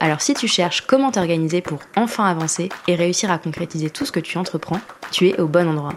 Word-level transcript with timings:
Alors 0.00 0.20
si 0.20 0.32
tu 0.32 0.46
cherches 0.46 0.82
comment 0.82 1.10
t'organiser 1.10 1.60
pour 1.60 1.80
enfin 1.96 2.26
avancer 2.26 2.68
et 2.86 2.94
réussir 2.94 3.32
à 3.32 3.38
concrétiser 3.38 3.90
tout 3.90 4.06
ce 4.06 4.12
que 4.12 4.20
tu 4.20 4.38
entreprends, 4.38 4.80
tu 5.10 5.28
es 5.28 5.40
au 5.40 5.48
bon 5.48 5.68
endroit. 5.68 5.94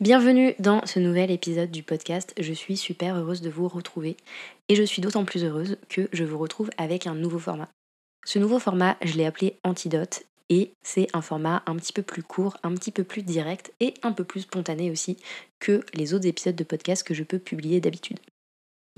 Bienvenue 0.00 0.54
dans 0.58 0.86
ce 0.86 0.98
nouvel 0.98 1.30
épisode 1.30 1.70
du 1.70 1.82
podcast. 1.82 2.32
Je 2.40 2.54
suis 2.54 2.78
super 2.78 3.16
heureuse 3.16 3.42
de 3.42 3.50
vous 3.50 3.68
retrouver 3.68 4.16
et 4.70 4.74
je 4.74 4.82
suis 4.82 5.02
d'autant 5.02 5.26
plus 5.26 5.44
heureuse 5.44 5.76
que 5.90 6.08
je 6.12 6.24
vous 6.24 6.38
retrouve 6.38 6.70
avec 6.78 7.06
un 7.06 7.14
nouveau 7.14 7.38
format. 7.38 7.68
Ce 8.24 8.38
nouveau 8.38 8.58
format, 8.58 8.96
je 9.02 9.14
l'ai 9.14 9.26
appelé 9.26 9.58
Antidote 9.62 10.22
et 10.48 10.72
c'est 10.82 11.08
un 11.12 11.20
format 11.20 11.62
un 11.66 11.76
petit 11.76 11.92
peu 11.92 12.02
plus 12.02 12.22
court, 12.22 12.56
un 12.62 12.74
petit 12.74 12.92
peu 12.92 13.04
plus 13.04 13.22
direct 13.22 13.72
et 13.80 13.92
un 14.02 14.12
peu 14.12 14.24
plus 14.24 14.42
spontané 14.42 14.90
aussi 14.90 15.18
que 15.60 15.84
les 15.92 16.14
autres 16.14 16.26
épisodes 16.26 16.56
de 16.56 16.64
podcast 16.64 17.06
que 17.06 17.12
je 17.12 17.24
peux 17.24 17.38
publier 17.38 17.82
d'habitude. 17.82 18.20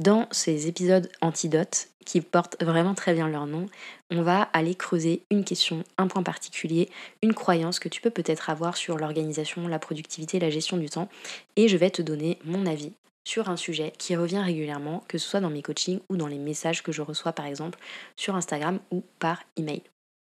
Dans 0.01 0.29
ces 0.31 0.67
épisodes 0.67 1.11
antidotes, 1.21 1.89
qui 2.07 2.23
portent 2.23 2.57
vraiment 2.65 2.95
très 2.95 3.13
bien 3.13 3.29
leur 3.29 3.47
nom, 3.47 3.67
on 4.11 4.23
va 4.23 4.45
aller 4.55 4.75
creuser 4.75 5.25
une 5.31 5.45
question, 5.45 5.85
un 5.99 6.07
point 6.07 6.23
particulier, 6.23 6.89
une 7.23 7.35
croyance 7.35 7.79
que 7.79 7.91
tu 7.91 8.01
peux 8.01 8.09
peut-être 8.09 8.49
avoir 8.49 8.79
sur 8.79 8.97
l'organisation, 8.97 9.69
la 9.69 9.79
productivité, 9.79 10.39
la 10.39 10.49
gestion 10.49 10.79
du 10.79 10.89
temps, 10.89 11.11
et 11.57 11.69
je 11.69 11.77
vais 11.77 11.91
te 11.91 12.01
donner 12.01 12.39
mon 12.47 12.65
avis 12.65 12.95
sur 13.29 13.51
un 13.51 13.59
sujet 13.59 13.93
qui 13.99 14.17
revient 14.17 14.39
régulièrement, 14.39 15.05
que 15.07 15.19
ce 15.19 15.29
soit 15.29 15.41
dans 15.41 15.51
mes 15.51 15.61
coachings 15.61 16.01
ou 16.09 16.17
dans 16.17 16.29
les 16.29 16.39
messages 16.39 16.83
que 16.83 16.93
je 16.93 17.03
reçois 17.03 17.35
par 17.35 17.45
exemple 17.45 17.79
sur 18.17 18.37
Instagram 18.37 18.79
ou 18.91 19.05
par 19.19 19.43
email. 19.59 19.83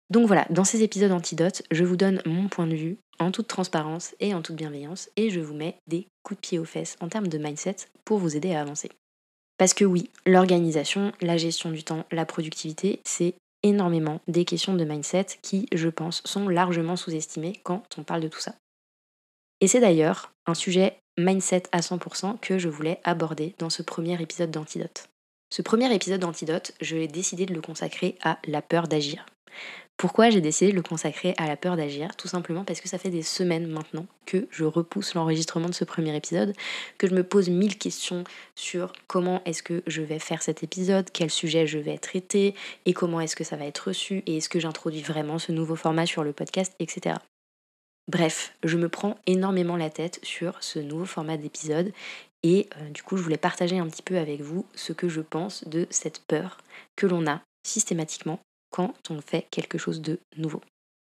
Donc 0.09 0.27
voilà, 0.27 0.47
dans 0.49 0.63
ces 0.63 0.81
épisodes 0.81 1.11
antidotes, 1.11 1.63
je 1.71 1.83
vous 1.83 1.97
donne 1.97 2.21
mon 2.25 2.47
point 2.47 2.67
de 2.67 2.75
vue 2.75 2.97
en 3.19 3.31
toute 3.31 3.49
transparence 3.49 4.15
et 4.21 4.33
en 4.33 4.41
toute 4.41 4.55
bienveillance 4.55 5.09
et 5.17 5.29
je 5.29 5.41
vous 5.41 5.55
mets 5.55 5.75
des 5.87 6.07
coups 6.23 6.39
de 6.39 6.47
pied 6.47 6.57
aux 6.57 6.63
fesses 6.63 6.95
en 7.01 7.09
termes 7.09 7.27
de 7.27 7.37
mindset 7.37 7.75
pour 8.05 8.19
vous 8.19 8.37
aider 8.37 8.53
à 8.53 8.61
avancer. 8.61 8.91
Parce 9.57 9.73
que 9.73 9.85
oui, 9.85 10.09
l'organisation, 10.25 11.11
la 11.21 11.37
gestion 11.37 11.71
du 11.71 11.83
temps, 11.83 12.05
la 12.11 12.25
productivité, 12.25 13.01
c'est 13.03 13.35
énormément 13.63 14.21
des 14.27 14.45
questions 14.45 14.75
de 14.75 14.83
mindset 14.83 15.25
qui, 15.41 15.67
je 15.73 15.89
pense, 15.89 16.21
sont 16.25 16.47
largement 16.47 16.95
sous-estimées 16.95 17.59
quand 17.63 17.83
on 17.97 18.03
parle 18.03 18.21
de 18.21 18.27
tout 18.27 18.39
ça. 18.39 18.53
Et 19.59 19.67
c'est 19.67 19.79
d'ailleurs 19.79 20.31
un 20.45 20.53
sujet 20.53 20.97
mindset 21.17 21.63
à 21.71 21.79
100% 21.79 22.39
que 22.39 22.59
je 22.59 22.69
voulais 22.69 22.99
aborder 23.03 23.55
dans 23.57 23.71
ce 23.71 23.81
premier 23.81 24.21
épisode 24.21 24.51
d'Antidote. 24.51 25.09
Ce 25.49 25.61
premier 25.61 25.93
épisode 25.93 26.21
d'Antidote, 26.21 26.73
je 26.81 26.95
l'ai 26.95 27.07
décidé 27.07 27.45
de 27.45 27.53
le 27.53 27.61
consacrer 27.61 28.17
à 28.21 28.37
la 28.45 28.61
peur 28.61 28.87
d'agir. 28.87 29.25
Pourquoi 29.97 30.29
j'ai 30.29 30.41
décidé 30.41 30.71
de 30.71 30.75
le 30.75 30.83
consacrer 30.83 31.33
à 31.37 31.47
la 31.47 31.57
peur 31.57 31.75
d'agir? 31.75 32.15
Tout 32.15 32.27
simplement 32.27 32.63
parce 32.63 32.81
que 32.81 32.87
ça 32.87 32.99
fait 32.99 33.09
des 33.09 33.23
semaines 33.23 33.65
maintenant 33.65 34.05
que 34.27 34.47
je 34.51 34.63
repousse 34.63 35.15
l'enregistrement 35.15 35.69
de 35.69 35.73
ce 35.73 35.85
premier 35.85 36.15
épisode, 36.15 36.53
que 36.99 37.07
je 37.07 37.15
me 37.15 37.23
pose 37.23 37.49
mille 37.49 37.79
questions 37.79 38.23
sur 38.53 38.93
comment 39.07 39.41
est-ce 39.45 39.63
que 39.63 39.81
je 39.87 40.03
vais 40.03 40.19
faire 40.19 40.43
cet 40.43 40.61
épisode, 40.61 41.09
quel 41.11 41.31
sujet 41.31 41.65
je 41.65 41.79
vais 41.79 41.97
traiter 41.97 42.53
et 42.85 42.93
comment 42.93 43.21
est-ce 43.21 43.35
que 43.35 43.43
ça 43.43 43.55
va 43.55 43.65
être 43.65 43.87
reçu 43.87 44.21
et 44.27 44.37
est-ce 44.37 44.49
que 44.49 44.59
j'introduis 44.59 45.01
vraiment 45.01 45.39
ce 45.39 45.51
nouveau 45.51 45.75
format 45.75 46.05
sur 46.05 46.23
le 46.23 46.31
podcast, 46.31 46.75
etc. 46.77 47.15
Bref, 48.07 48.53
je 48.63 48.77
me 48.77 48.89
prends 48.89 49.17
énormément 49.25 49.77
la 49.77 49.89
tête 49.89 50.19
sur 50.21 50.61
ce 50.61 50.77
nouveau 50.77 51.05
format 51.05 51.37
d'épisode 51.37 51.91
et 52.43 52.69
euh, 52.77 52.89
du 52.91 53.01
coup 53.01 53.17
je 53.17 53.23
voulais 53.23 53.37
partager 53.37 53.79
un 53.79 53.87
petit 53.87 54.03
peu 54.03 54.17
avec 54.19 54.41
vous 54.41 54.65
ce 54.75 54.93
que 54.93 55.09
je 55.09 55.21
pense 55.21 55.67
de 55.67 55.87
cette 55.89 56.19
peur 56.19 56.59
que 56.95 57.07
l'on 57.07 57.25
a 57.25 57.41
systématiquement 57.65 58.39
quand 58.69 58.93
on 59.09 59.21
fait 59.21 59.47
quelque 59.51 59.77
chose 59.77 60.01
de 60.01 60.19
nouveau. 60.37 60.61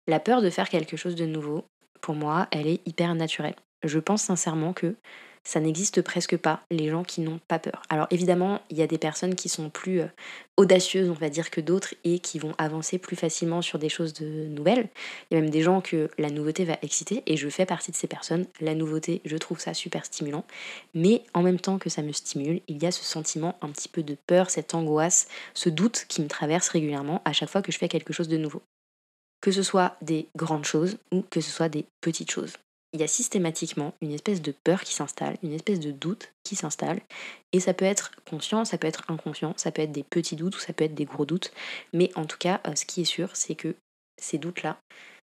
La 0.08 0.20
peur 0.20 0.42
de 0.42 0.50
faire 0.50 0.70
quelque 0.70 0.98
chose 0.98 1.16
de 1.16 1.26
nouveau, 1.26 1.66
pour 2.02 2.16
moi, 2.16 2.48
elle 2.52 2.68
est 2.68 2.86
hyper 2.88 3.14
naturelle. 3.16 3.56
Je 3.84 4.00
pense 4.00 4.24
sincèrement 4.24 4.74
que 4.74 4.96
ça 5.44 5.60
n'existe 5.60 6.02
presque 6.02 6.38
pas, 6.38 6.64
les 6.70 6.90
gens 6.90 7.04
qui 7.04 7.22
n'ont 7.22 7.40
pas 7.48 7.58
peur. 7.58 7.82
Alors 7.90 8.08
évidemment, 8.12 8.62
il 8.70 8.78
y 8.78 8.84
a 8.84 8.88
des 8.88 9.00
personnes 9.00 9.34
qui 9.34 9.50
sont 9.50 9.70
plus 9.70 10.02
euh, 10.02 10.08
audacieuses, 10.56 11.10
on 11.10 11.14
va 11.14 11.30
dire, 11.30 11.50
que 11.50 11.62
d'autres 11.62 11.96
et 12.04 12.20
qui 12.20 12.38
vont 12.38 12.54
avancer 12.60 13.00
plus 13.00 13.16
facilement 13.16 13.64
sur 13.64 13.80
des 13.80 13.90
choses 13.90 14.14
de 14.14 14.26
nouvelles. 14.26 14.90
Il 15.30 15.36
y 15.36 15.38
a 15.38 15.42
même 15.42 15.50
des 15.50 15.62
gens 15.62 15.82
que 15.82 16.12
la 16.20 16.30
nouveauté 16.30 16.64
va 16.64 16.78
exciter 16.84 17.24
et 17.26 17.38
je 17.38 17.50
fais 17.50 17.66
partie 17.66 17.92
de 17.92 17.96
ces 17.96 18.08
personnes. 18.08 18.46
La 18.60 18.76
nouveauté, 18.76 19.22
je 19.26 19.38
trouve 19.38 19.60
ça 19.60 19.74
super 19.74 20.06
stimulant. 20.06 20.46
Mais 20.94 21.24
en 21.34 21.42
même 21.42 21.60
temps 21.60 21.80
que 21.80 21.90
ça 21.90 22.04
me 22.04 22.12
stimule, 22.12 22.62
il 22.68 22.82
y 22.82 22.86
a 22.86 22.92
ce 22.92 23.04
sentiment 23.04 23.58
un 23.62 23.70
petit 23.70 23.90
peu 23.90 24.04
de 24.04 24.16
peur, 24.28 24.52
cette 24.52 24.76
angoisse, 24.76 25.28
ce 25.56 25.70
doute 25.70 26.06
qui 26.08 26.22
me 26.22 26.28
traverse 26.28 26.70
régulièrement 26.70 27.22
à 27.26 27.34
chaque 27.34 27.50
fois 27.50 27.64
que 27.64 27.72
je 27.72 27.80
fais 27.80 27.90
quelque 27.90 28.14
chose 28.14 28.28
de 28.28 28.38
nouveau. 28.38 28.62
Que 29.42 29.52
ce 29.52 29.64
soit 29.64 29.96
des 30.04 30.28
grandes 30.36 30.66
choses 30.66 30.98
ou 31.12 31.24
que 31.24 31.42
ce 31.42 31.50
soit 31.50 31.70
des 31.70 31.86
petites 32.00 32.30
choses 32.30 32.54
il 32.94 33.00
y 33.00 33.04
a 33.04 33.08
systématiquement 33.08 33.94
une 34.02 34.12
espèce 34.12 34.42
de 34.42 34.52
peur 34.52 34.84
qui 34.84 34.94
s'installe, 34.94 35.38
une 35.44 35.54
espèce 35.54 35.80
de 35.80 35.92
doute 35.92 36.34
qui 36.44 36.56
s'installe. 36.56 37.02
Et 37.54 37.60
ça 37.60 37.74
peut 37.74 37.86
être 37.86 38.12
conscient, 38.30 38.66
ça 38.66 38.78
peut 38.78 38.88
être 38.88 39.04
inconscient, 39.10 39.54
ça 39.58 39.72
peut 39.72 39.82
être 39.82 39.92
des 39.92 40.04
petits 40.04 40.36
doutes 40.36 40.58
ou 40.58 40.60
ça 40.60 40.74
peut 40.74 40.84
être 40.84 40.96
des 40.96 41.06
gros 41.06 41.26
doutes. 41.26 41.52
Mais 41.94 42.12
en 42.16 42.26
tout 42.26 42.38
cas, 42.38 42.60
euh, 42.68 42.76
ce 42.76 42.86
qui 42.86 43.02
est 43.02 43.06
sûr, 43.06 43.36
c'est 43.36 43.56
que 43.56 43.76
ces 44.22 44.38
doutes-là, 44.38 44.78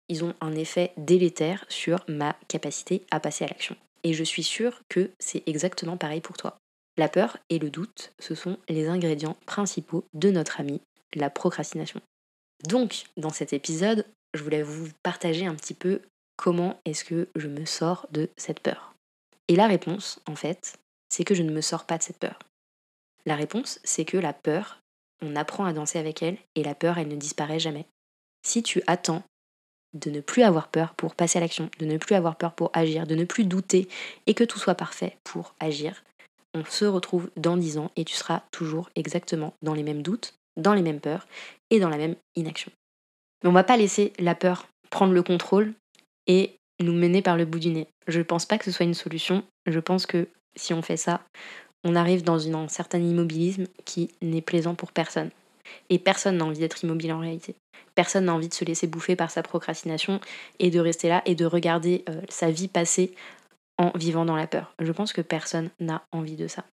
ils 0.07 0.23
ont 0.23 0.33
un 0.41 0.55
effet 0.55 0.93
délétère 0.97 1.65
sur 1.69 2.03
ma 2.07 2.35
capacité 2.47 3.03
à 3.11 3.19
passer 3.19 3.45
à 3.45 3.47
l'action. 3.47 3.75
Et 4.03 4.13
je 4.13 4.23
suis 4.23 4.43
sûre 4.43 4.81
que 4.89 5.11
c'est 5.19 5.43
exactement 5.45 5.97
pareil 5.97 6.21
pour 6.21 6.37
toi. 6.37 6.57
La 6.97 7.09
peur 7.09 7.37
et 7.49 7.59
le 7.59 7.69
doute, 7.69 8.13
ce 8.19 8.35
sont 8.35 8.57
les 8.67 8.87
ingrédients 8.87 9.37
principaux 9.45 10.05
de 10.13 10.31
notre 10.31 10.59
ami, 10.59 10.81
la 11.13 11.29
procrastination. 11.29 12.01
Donc, 12.67 13.03
dans 13.17 13.29
cet 13.29 13.53
épisode, 13.53 14.05
je 14.33 14.43
voulais 14.43 14.63
vous 14.63 14.89
partager 15.03 15.45
un 15.45 15.55
petit 15.55 15.73
peu 15.73 16.01
comment 16.39 16.79
est-ce 16.85 17.03
que 17.03 17.27
je 17.35 17.50
me 17.50 17.66
sors 17.66 18.07
de 18.11 18.29
cette 18.38 18.61
peur? 18.61 18.94
Et 19.50 19.57
la 19.57 19.67
réponse, 19.67 20.22
en 20.25 20.38
fait, 20.38 20.79
c'est 21.09 21.25
que 21.25 21.35
je 21.35 21.44
ne 21.44 21.51
me 21.51 21.59
sors 21.59 21.83
pas 21.83 21.97
de 21.97 22.03
cette 22.03 22.17
peur. 22.17 22.39
La 23.25 23.35
réponse, 23.35 23.81
c'est 23.83 24.05
que 24.05 24.16
la 24.16 24.31
peur, 24.31 24.79
on 25.22 25.35
apprend 25.35 25.66
à 25.66 25.73
danser 25.73 26.00
avec 26.00 26.23
elle 26.23 26.38
et 26.55 26.63
la 26.63 26.75
peur, 26.75 26.97
elle 26.97 27.09
ne 27.09 27.17
disparaît 27.17 27.59
jamais. 27.59 27.88
Si 28.41 28.63
tu 28.63 28.81
attends 28.88 29.22
de 29.94 30.09
ne 30.09 30.22
plus 30.22 30.44
avoir 30.44 30.69
peur 30.69 30.94
pour 30.94 31.13
passer 31.13 31.39
à 31.39 31.41
l'action, 31.41 31.69
de 31.77 31.85
ne 31.85 31.97
plus 31.97 32.16
avoir 32.16 32.38
peur 32.38 32.53
pour 32.53 32.71
agir, 32.71 33.06
de 33.06 33.16
ne 33.16 33.25
plus 33.25 33.44
douter 33.44 33.89
et 34.25 34.33
que 34.33 34.45
tout 34.45 34.59
soit 34.59 34.75
parfait 34.75 35.17
pour 35.25 35.56
agir, 35.59 36.06
on 36.53 36.63
se 36.63 36.85
retrouve 36.85 37.29
dans 37.35 37.57
dix 37.57 37.77
ans 37.77 37.91
et 37.97 38.06
tu 38.06 38.16
seras 38.16 38.44
toujours 38.51 38.89
exactement 38.95 39.53
dans 39.61 39.73
les 39.73 39.83
mêmes 39.83 40.03
doutes, 40.03 40.35
dans 40.56 40.73
les 40.73 40.83
mêmes 40.83 41.01
peurs 41.01 41.27
et 41.69 41.81
dans 41.81 41.89
la 41.89 41.97
même 41.97 42.16
inaction. 42.38 42.71
Mais 43.44 43.50
on 43.50 43.53
va 43.53 43.66
pas 43.66 43.75
laisser 43.75 44.13
la 44.19 44.35
peur 44.35 44.67
prendre 44.89 45.11
le 45.11 45.21
contrôle 45.21 45.73
et 46.28 46.56
nous 46.80 46.94
mener 46.94 47.22
par 47.22 47.38
le 47.38 47.46
bout 47.46 47.59
du 47.59 47.69
nez. 47.69 47.88
Je 48.07 48.19
ne 48.19 48.24
pense 48.24 48.46
pas 48.46 48.57
que 48.57 48.66
ce 48.66 48.72
soit 48.72 48.85
une 48.85 48.94
solution. 48.94 49.44
Je 49.66 49.80
pense 49.80 50.06
que 50.06 50.28
si 50.56 50.74
on 50.74 50.81
fait 50.81 50.97
ça, 50.97 51.22
on 51.84 51.96
arrive 51.96 52.24
dans 52.24 52.56
un 52.56 52.68
certain 52.68 53.00
immobilisme 53.00 53.66
qui 53.85 54.09
n'est 54.22 54.41
plaisant 54.41 54.75
pour 54.75 54.91
personne. 54.91 55.30
Et 55.90 56.00
personne 56.00 56.38
n'a 56.38 56.46
envie 56.46 56.59
d'être 56.59 56.84
immobile 56.84 57.13
en 57.13 57.19
réalité. 57.19 57.56
Personne 57.96 58.25
n'a 58.25 58.34
envie 58.34 58.50
de 58.50 58.53
se 58.53 58.66
laisser 58.66 58.88
bouffer 58.88 59.16
par 59.16 59.30
sa 59.30 59.44
procrastination 59.44 60.19
et 60.57 60.72
de 60.72 60.80
rester 60.80 61.09
là 61.09 61.22
et 61.25 61.35
de 61.35 61.46
regarder 61.46 62.03
euh, 62.09 62.22
sa 62.30 62.50
vie 62.50 62.68
passer 62.68 63.13
en 63.78 63.91
vivant 63.96 64.25
dans 64.25 64.36
la 64.36 64.47
peur. 64.47 64.74
Je 64.80 64.91
pense 64.91 65.13
que 65.13 65.22
personne 65.22 65.69
n'a 65.80 66.03
envie 66.12 66.36
de 66.36 66.47
ça. 66.47 66.66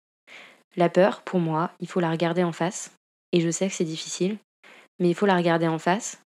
La 0.76 0.90
peur, 0.90 1.22
pour 1.22 1.40
moi, 1.40 1.72
il 1.80 1.88
faut 1.88 2.00
la 2.00 2.12
regarder 2.12 2.44
en 2.44 2.52
face. 2.52 2.92
Et 3.32 3.42
je 3.42 3.50
sais 3.50 3.68
que 3.68 3.74
c'est 3.74 3.84
difficile, 3.84 4.38
mais 5.00 5.10
il 5.10 5.16
faut 5.16 5.26
la 5.26 5.36
regarder 5.36 5.68
en 5.68 5.80
face 5.80 6.22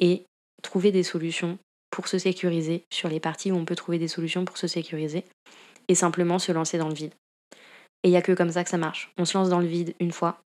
et 0.00 0.26
trouver 0.62 0.90
des 0.90 1.02
solutions 1.02 1.58
pour 1.90 2.08
se 2.08 2.18
sécuriser, 2.18 2.84
sur 2.92 3.08
les 3.08 3.20
parties 3.20 3.52
où 3.52 3.56
on 3.56 3.64
peut 3.64 3.76
trouver 3.76 3.98
des 3.98 4.08
solutions 4.08 4.44
pour 4.44 4.58
se 4.58 4.66
sécuriser, 4.66 5.24
et 5.88 5.94
simplement 5.94 6.38
se 6.38 6.52
lancer 6.52 6.78
dans 6.78 6.88
le 6.88 6.94
vide. 6.94 7.14
Et 8.02 8.08
il 8.08 8.10
n'y 8.10 8.16
a 8.16 8.22
que 8.22 8.32
comme 8.32 8.50
ça 8.50 8.64
que 8.64 8.70
ça 8.70 8.78
marche. 8.78 9.12
On 9.16 9.24
se 9.24 9.36
lance 9.36 9.48
dans 9.48 9.60
le 9.60 9.66
vide 9.66 9.94
une 10.00 10.12
fois, 10.12 10.40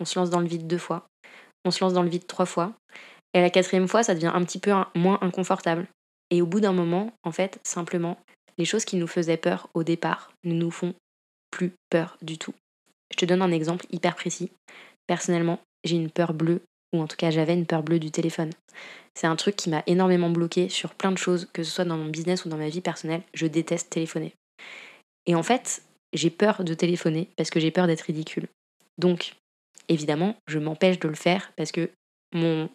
on 0.00 0.04
se 0.04 0.18
lance 0.18 0.30
dans 0.30 0.40
le 0.40 0.46
vide 0.46 0.66
deux 0.66 0.78
fois, 0.78 1.06
on 1.64 1.70
se 1.70 1.82
lance 1.82 1.92
dans 1.92 2.02
le 2.02 2.08
vide 2.08 2.26
trois 2.26 2.46
fois, 2.46 2.74
et 3.34 3.40
la 3.40 3.50
quatrième 3.50 3.88
fois, 3.88 4.02
ça 4.02 4.14
devient 4.14 4.32
un 4.34 4.44
petit 4.44 4.58
peu 4.58 4.72
moins 4.94 5.18
inconfortable. 5.22 5.86
Et 6.30 6.42
au 6.42 6.46
bout 6.46 6.60
d'un 6.60 6.72
moment, 6.72 7.12
en 7.24 7.32
fait, 7.32 7.58
simplement, 7.62 8.18
les 8.58 8.64
choses 8.64 8.84
qui 8.84 8.96
nous 8.96 9.06
faisaient 9.06 9.36
peur 9.36 9.68
au 9.74 9.84
départ 9.84 10.32
ne 10.44 10.54
nous 10.54 10.70
font 10.70 10.94
plus 11.50 11.72
peur 11.90 12.18
du 12.22 12.38
tout. 12.38 12.54
Je 13.10 13.16
te 13.16 13.24
donne 13.24 13.42
un 13.42 13.52
exemple 13.52 13.86
hyper 13.90 14.14
précis. 14.14 14.50
Personnellement, 15.06 15.60
j'ai 15.84 15.96
une 15.96 16.10
peur 16.10 16.32
bleue 16.34 16.62
ou 16.92 17.00
en 17.00 17.06
tout 17.06 17.16
cas 17.16 17.30
j'avais 17.30 17.54
une 17.54 17.66
peur 17.66 17.82
bleue 17.82 17.98
du 17.98 18.10
téléphone. 18.10 18.50
C'est 19.14 19.26
un 19.26 19.36
truc 19.36 19.56
qui 19.56 19.70
m'a 19.70 19.82
énormément 19.86 20.30
bloqué 20.30 20.68
sur 20.68 20.94
plein 20.94 21.12
de 21.12 21.18
choses, 21.18 21.48
que 21.52 21.62
ce 21.62 21.70
soit 21.70 21.84
dans 21.84 21.96
mon 21.96 22.08
business 22.08 22.44
ou 22.44 22.48
dans 22.48 22.56
ma 22.56 22.68
vie 22.68 22.80
personnelle. 22.80 23.22
Je 23.34 23.46
déteste 23.46 23.90
téléphoner. 23.90 24.34
Et 25.26 25.34
en 25.34 25.42
fait, 25.42 25.82
j'ai 26.12 26.30
peur 26.30 26.64
de 26.64 26.74
téléphoner 26.74 27.28
parce 27.36 27.50
que 27.50 27.60
j'ai 27.60 27.70
peur 27.70 27.86
d'être 27.86 28.02
ridicule. 28.02 28.48
Donc, 28.98 29.34
évidemment, 29.88 30.36
je 30.46 30.58
m'empêche 30.58 30.98
de 30.98 31.08
le 31.08 31.14
faire 31.14 31.52
parce 31.56 31.72
que 31.72 31.90
mon, 32.34 32.68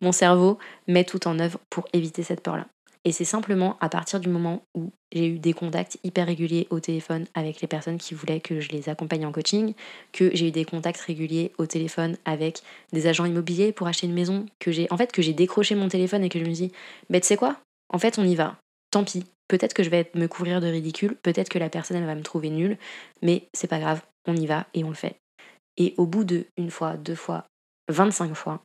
mon 0.00 0.12
cerveau 0.12 0.58
met 0.86 1.04
tout 1.04 1.26
en 1.26 1.38
œuvre 1.38 1.58
pour 1.70 1.88
éviter 1.92 2.22
cette 2.22 2.42
peur-là. 2.42 2.66
Et 3.04 3.12
c'est 3.12 3.24
simplement 3.24 3.78
à 3.80 3.88
partir 3.88 4.20
du 4.20 4.28
moment 4.28 4.62
où 4.74 4.92
j'ai 5.10 5.26
eu 5.26 5.38
des 5.38 5.54
contacts 5.54 5.98
hyper 6.04 6.26
réguliers 6.26 6.66
au 6.70 6.80
téléphone 6.80 7.26
avec 7.34 7.62
les 7.62 7.68
personnes 7.68 7.96
qui 7.96 8.14
voulaient 8.14 8.40
que 8.40 8.60
je 8.60 8.68
les 8.70 8.90
accompagne 8.90 9.24
en 9.24 9.32
coaching, 9.32 9.74
que 10.12 10.34
j'ai 10.34 10.48
eu 10.48 10.50
des 10.50 10.66
contacts 10.66 11.00
réguliers 11.00 11.52
au 11.56 11.64
téléphone 11.64 12.18
avec 12.26 12.60
des 12.92 13.06
agents 13.06 13.24
immobiliers 13.24 13.72
pour 13.72 13.86
acheter 13.86 14.06
une 14.06 14.12
maison, 14.12 14.44
que 14.58 14.70
j'ai 14.70 14.86
en 14.90 14.98
fait 14.98 15.12
que 15.12 15.22
j'ai 15.22 15.32
décroché 15.32 15.74
mon 15.74 15.88
téléphone 15.88 16.24
et 16.24 16.28
que 16.28 16.38
je 16.38 16.44
me 16.44 16.52
dis, 16.52 16.72
bah 17.08 17.20
tu 17.20 17.26
sais 17.26 17.36
quoi? 17.36 17.56
En 17.88 17.98
fait, 17.98 18.18
on 18.18 18.24
y 18.24 18.34
va. 18.34 18.58
Tant 18.90 19.04
pis. 19.04 19.24
Peut-être 19.48 19.74
que 19.74 19.82
je 19.82 19.90
vais 19.90 20.08
me 20.14 20.28
couvrir 20.28 20.60
de 20.60 20.68
ridicule, 20.68 21.16
peut-être 21.16 21.48
que 21.48 21.58
la 21.58 21.68
personne 21.68 21.96
elle 21.96 22.06
va 22.06 22.14
me 22.14 22.22
trouver 22.22 22.50
nulle, 22.50 22.78
mais 23.20 23.48
c'est 23.52 23.66
pas 23.66 23.80
grave, 23.80 24.00
on 24.28 24.36
y 24.36 24.46
va 24.46 24.66
et 24.74 24.84
on 24.84 24.90
le 24.90 24.94
fait. 24.94 25.16
Et 25.76 25.94
au 25.96 26.06
bout 26.06 26.22
de 26.22 26.46
une 26.56 26.70
fois, 26.70 26.96
deux 26.96 27.16
fois, 27.16 27.46
25 27.88 28.34
fois, 28.34 28.62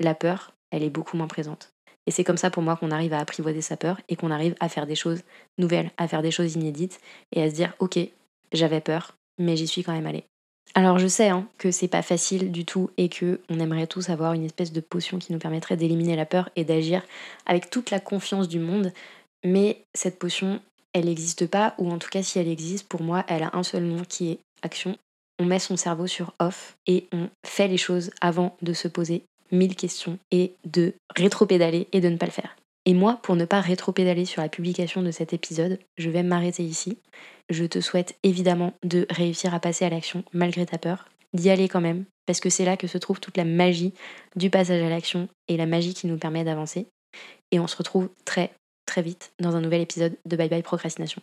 la 0.00 0.14
peur, 0.14 0.52
elle 0.72 0.82
est 0.82 0.90
beaucoup 0.90 1.16
moins 1.16 1.28
présente. 1.28 1.73
Et 2.06 2.10
c'est 2.10 2.24
comme 2.24 2.36
ça 2.36 2.50
pour 2.50 2.62
moi 2.62 2.76
qu'on 2.76 2.90
arrive 2.90 3.14
à 3.14 3.18
apprivoiser 3.18 3.62
sa 3.62 3.76
peur 3.76 4.00
et 4.08 4.16
qu'on 4.16 4.30
arrive 4.30 4.54
à 4.60 4.68
faire 4.68 4.86
des 4.86 4.94
choses 4.94 5.22
nouvelles, 5.58 5.90
à 5.96 6.08
faire 6.08 6.22
des 6.22 6.30
choses 6.30 6.54
inédites 6.54 7.00
et 7.32 7.42
à 7.42 7.50
se 7.50 7.54
dire 7.54 7.72
ok, 7.78 7.98
j'avais 8.52 8.80
peur, 8.80 9.16
mais 9.38 9.56
j'y 9.56 9.66
suis 9.66 9.82
quand 9.82 9.92
même 9.92 10.06
allée. 10.06 10.24
Alors 10.74 10.98
je 10.98 11.06
sais 11.06 11.28
hein, 11.28 11.46
que 11.58 11.70
c'est 11.70 11.88
pas 11.88 12.02
facile 12.02 12.50
du 12.50 12.64
tout 12.64 12.90
et 12.96 13.08
que 13.08 13.40
on 13.48 13.60
aimerait 13.60 13.86
tous 13.86 14.10
avoir 14.10 14.32
une 14.32 14.44
espèce 14.44 14.72
de 14.72 14.80
potion 14.80 15.18
qui 15.18 15.32
nous 15.32 15.38
permettrait 15.38 15.76
d'éliminer 15.76 16.16
la 16.16 16.26
peur 16.26 16.50
et 16.56 16.64
d'agir 16.64 17.02
avec 17.46 17.70
toute 17.70 17.90
la 17.90 18.00
confiance 18.00 18.48
du 18.48 18.58
monde, 18.58 18.92
mais 19.44 19.84
cette 19.94 20.18
potion, 20.18 20.60
elle 20.92 21.04
n'existe 21.04 21.46
pas, 21.46 21.74
ou 21.78 21.90
en 21.90 21.98
tout 21.98 22.08
cas 22.08 22.22
si 22.22 22.38
elle 22.38 22.48
existe, 22.48 22.88
pour 22.88 23.02
moi, 23.02 23.24
elle 23.28 23.42
a 23.42 23.50
un 23.52 23.62
seul 23.62 23.84
nom 23.84 24.02
qui 24.08 24.32
est 24.32 24.38
action. 24.62 24.96
On 25.38 25.44
met 25.44 25.58
son 25.58 25.76
cerveau 25.76 26.06
sur 26.06 26.32
off 26.38 26.76
et 26.86 27.06
on 27.12 27.28
fait 27.44 27.68
les 27.68 27.76
choses 27.76 28.10
avant 28.20 28.56
de 28.62 28.72
se 28.72 28.88
poser 28.88 29.24
mille 29.54 29.76
questions 29.76 30.18
et 30.30 30.54
de 30.64 30.94
rétro-pédaler 31.16 31.88
et 31.92 32.00
de 32.00 32.08
ne 32.08 32.16
pas 32.16 32.26
le 32.26 32.32
faire. 32.32 32.56
Et 32.86 32.92
moi, 32.92 33.18
pour 33.22 33.36
ne 33.36 33.46
pas 33.46 33.60
rétro-pédaler 33.60 34.26
sur 34.26 34.42
la 34.42 34.48
publication 34.48 35.02
de 35.02 35.10
cet 35.10 35.32
épisode, 35.32 35.78
je 35.96 36.10
vais 36.10 36.22
m'arrêter 36.22 36.62
ici. 36.62 36.98
Je 37.48 37.64
te 37.64 37.80
souhaite 37.80 38.16
évidemment 38.22 38.74
de 38.82 39.06
réussir 39.10 39.54
à 39.54 39.60
passer 39.60 39.84
à 39.84 39.90
l'action 39.90 40.22
malgré 40.32 40.66
ta 40.66 40.76
peur, 40.76 41.08
d'y 41.32 41.48
aller 41.48 41.68
quand 41.68 41.80
même, 41.80 42.04
parce 42.26 42.40
que 42.40 42.50
c'est 42.50 42.64
là 42.64 42.76
que 42.76 42.86
se 42.86 42.98
trouve 42.98 43.20
toute 43.20 43.36
la 43.36 43.44
magie 43.44 43.94
du 44.36 44.50
passage 44.50 44.82
à 44.82 44.88
l'action 44.88 45.28
et 45.48 45.56
la 45.56 45.66
magie 45.66 45.94
qui 45.94 46.06
nous 46.06 46.18
permet 46.18 46.44
d'avancer. 46.44 46.86
Et 47.52 47.58
on 47.58 47.66
se 47.66 47.76
retrouve 47.76 48.10
très 48.24 48.50
très 48.86 49.02
vite 49.02 49.32
dans 49.40 49.56
un 49.56 49.60
nouvel 49.60 49.80
épisode 49.80 50.16
de 50.26 50.36
Bye 50.36 50.50
Bye 50.50 50.62
Procrastination. 50.62 51.22